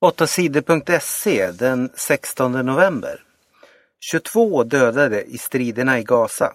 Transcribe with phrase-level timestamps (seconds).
[0.00, 3.24] 8sidor.se den 16 november.
[4.00, 6.54] 22 dödade i striderna i Gaza.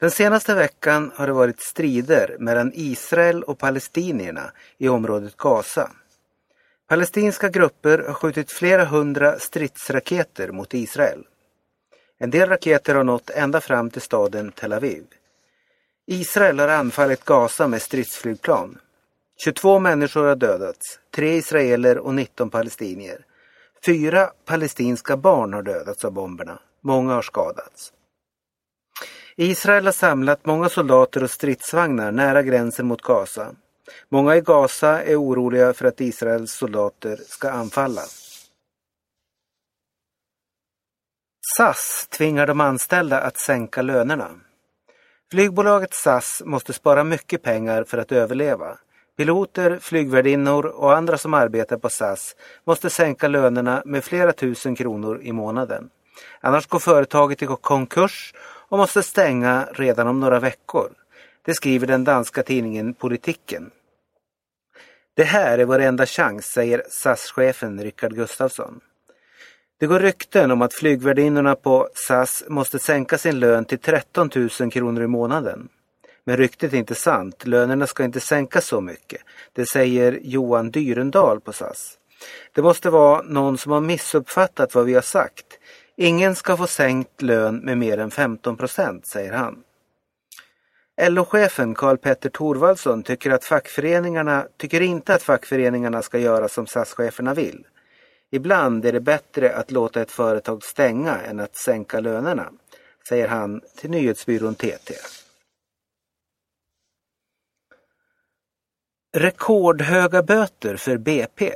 [0.00, 5.90] Den senaste veckan har det varit strider mellan Israel och palestinierna i området Gaza.
[6.88, 11.26] Palestinska grupper har skjutit flera hundra stridsraketer mot Israel.
[12.18, 15.04] En del raketer har nått ända fram till staden Tel Aviv.
[16.06, 18.78] Israel har anfallit Gaza med stridsflygplan.
[19.44, 23.24] 22 människor har dödats, tre israeler och 19 palestinier.
[23.86, 26.58] Fyra palestinska barn har dödats av bomberna.
[26.80, 27.92] Många har skadats.
[29.36, 33.54] Israel har samlat många soldater och stridsvagnar nära gränsen mot Gaza.
[34.08, 38.02] Många i Gaza är oroliga för att Israels soldater ska anfalla.
[41.56, 44.30] SAS tvingar de anställda att sänka lönerna.
[45.30, 48.78] Flygbolaget SAS måste spara mycket pengar för att överleva.
[49.20, 55.20] Piloter, flygvärdinnor och andra som arbetar på SAS måste sänka lönerna med flera tusen kronor
[55.22, 55.90] i månaden.
[56.40, 60.88] Annars går företaget i konkurs och måste stänga redan om några veckor.
[61.44, 63.70] Det skriver den danska tidningen Politiken.
[65.16, 68.80] Det här är vår enda chans, säger SAS-chefen Rickard Gustafsson.
[69.80, 74.70] Det går rykten om att flygvärdinnorna på SAS måste sänka sin lön till 13 000
[74.70, 75.68] kronor i månaden.
[76.30, 77.46] Men ryktet är inte sant.
[77.46, 79.20] Lönerna ska inte sänkas så mycket.
[79.52, 81.98] Det säger Johan Dyrendal på SAS.
[82.52, 85.46] Det måste vara någon som har missuppfattat vad vi har sagt.
[85.96, 89.62] Ingen ska få sänkt lön med mer än 15 procent, säger han.
[91.08, 97.34] LO-chefen Karl Petter Thorvaldsson tycker, att fackföreningarna, tycker inte att fackföreningarna ska göra som SAS-cheferna
[97.34, 97.66] vill.
[98.30, 102.50] Ibland är det bättre att låta ett företag stänga än att sänka lönerna,
[103.08, 104.94] säger han till nyhetsbyrån TT.
[109.12, 111.52] Rekordhöga böter för BP.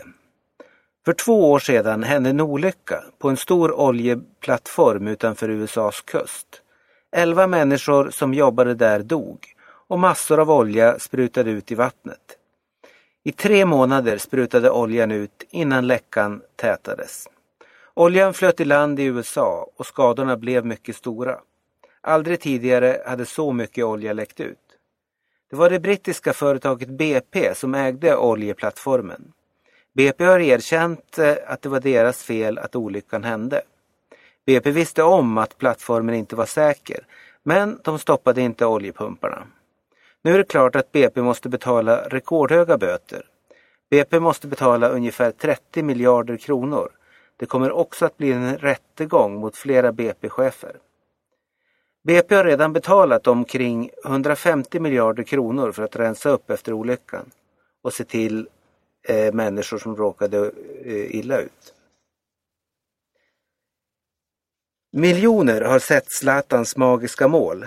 [1.05, 6.63] För två år sedan hände en olycka på en stor oljeplattform utanför USAs kust.
[7.17, 9.47] Elva människor som jobbade där dog
[9.89, 12.39] och massor av olja sprutade ut i vattnet.
[13.25, 17.29] I tre månader sprutade oljan ut innan läckan tätades.
[17.95, 21.39] Oljan flöt i land i USA och skadorna blev mycket stora.
[22.01, 24.59] Aldrig tidigare hade så mycket olja läckt ut.
[25.55, 29.33] Det var det brittiska företaget BP som ägde oljeplattformen.
[29.93, 33.63] BP har erkänt eh, att det var deras fel att olyckan hände.
[34.47, 37.07] BP visste om att plattformen inte var säker,
[37.43, 39.47] men de stoppade inte oljepumparna.
[40.23, 43.27] Nu är det klart att BP måste betala rekordhöga böter.
[43.91, 46.89] BP måste betala ungefär 30 miljarder kronor.
[47.37, 50.77] Det kommer också att bli en rättegång mot flera BP-chefer.
[52.05, 57.31] BP har redan betalat omkring 150 miljarder kronor för att rensa upp efter olyckan
[57.83, 58.49] och se till
[59.09, 60.51] eh, människor som råkade
[60.85, 61.75] eh, illa ut.
[64.93, 67.67] Miljoner har sett Zlatans magiska mål.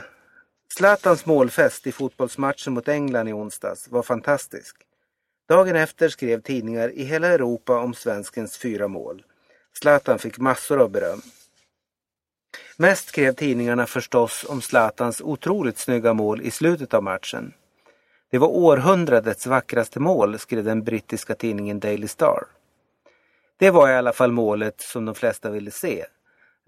[0.78, 4.76] Zlatans målfest i fotbollsmatchen mot England i onsdags var fantastisk.
[5.50, 9.24] Dagen efter skrev tidningar i hela Europa om svenskens fyra mål.
[9.80, 11.22] Zlatan fick massor av beröm.
[12.80, 17.54] Mest skrev tidningarna förstås om Zlatans otroligt snygga mål i slutet av matchen.
[18.32, 22.44] Det var århundradets vackraste mål, skrev den brittiska tidningen Daily Star.
[23.60, 26.06] Det var i alla fall målet som de flesta ville se.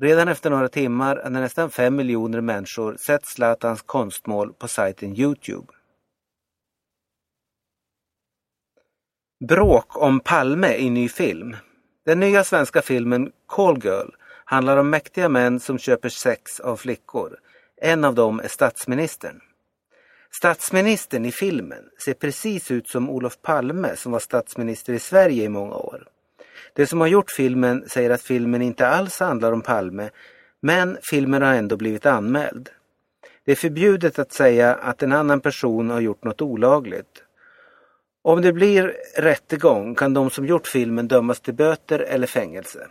[0.01, 5.73] Redan efter några timmar hade nästan fem miljoner människor sett Zlatans konstmål på sajten Youtube.
[9.47, 11.55] Bråk om Palme i ny film.
[12.05, 14.09] Den nya svenska filmen Call Girl
[14.49, 17.37] handlar om mäktiga män som köper sex av flickor.
[17.81, 19.41] En av dem är statsministern.
[20.31, 25.49] Statsministern i filmen ser precis ut som Olof Palme som var statsminister i Sverige i
[25.49, 26.07] många år.
[26.73, 30.09] De som har gjort filmen säger att filmen inte alls handlar om Palme,
[30.61, 32.69] men filmen har ändå blivit anmäld.
[33.45, 37.23] Det är förbjudet att säga att en annan person har gjort något olagligt.
[38.21, 42.87] Om det blir rättegång kan de som gjort filmen dömas till böter eller fängelse.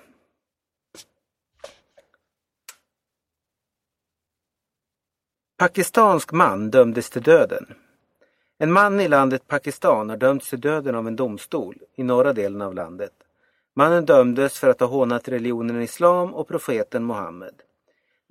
[5.58, 7.66] Pakistansk man dömdes till döden.
[8.58, 12.62] En man i landet Pakistan har dömts till döden av en domstol i norra delen
[12.62, 13.12] av landet.
[13.76, 17.54] Mannen dömdes för att ha hånat religionen islam och profeten Muhammed.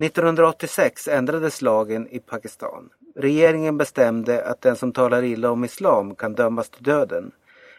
[0.02, 2.90] 1986 ändrades lagen i Pakistan.
[3.16, 7.30] Regeringen bestämde att den som talar illa om islam kan dömas till döden.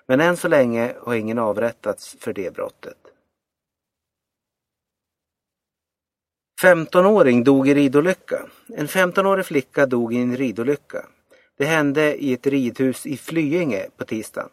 [0.05, 2.97] Men än så länge har ingen avrättats för det brottet.
[6.63, 8.45] 15-åring dog i ridolycka.
[8.75, 11.05] En 15-årig flicka dog i en ridolycka.
[11.57, 14.49] Det hände i ett ridhus i Flyinge på tisdagen.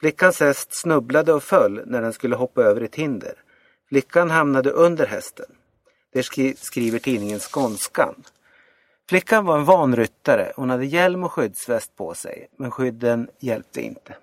[0.00, 3.34] Flickans häst snubblade och föll när den skulle hoppa över ett hinder.
[3.88, 5.46] Flickan hamnade under hästen.
[6.12, 6.22] Det
[6.56, 8.14] skriver tidningen Skånskan.
[9.08, 10.52] Flickan var en van ryttare.
[10.56, 14.14] Hon hade hjälm och skyddsväst på sig, men skydden hjälpte inte.